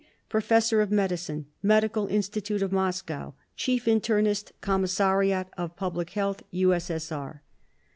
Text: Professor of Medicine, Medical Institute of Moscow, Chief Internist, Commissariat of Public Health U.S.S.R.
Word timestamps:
Professor 0.29 0.81
of 0.81 0.91
Medicine, 0.91 1.45
Medical 1.61 2.07
Institute 2.07 2.63
of 2.63 2.71
Moscow, 2.71 3.35
Chief 3.55 3.85
Internist, 3.85 4.51
Commissariat 4.59 5.45
of 5.57 5.75
Public 5.75 6.09
Health 6.09 6.41
U.S.S.R. 6.49 7.43